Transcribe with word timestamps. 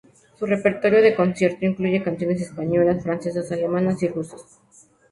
Su 0.39 0.47
repertorio 0.47 0.99
de 0.99 1.13
concierto 1.13 1.63
incluye 1.63 2.01
canciones 2.01 2.41
españolas, 2.41 3.03
francesas, 3.03 3.51
alemanas 3.51 4.01
y 4.01 4.07
rusas. 4.07 4.59